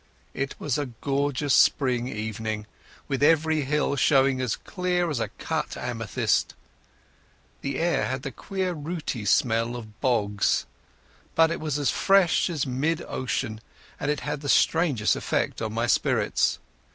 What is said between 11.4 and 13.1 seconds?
it was as fresh as mid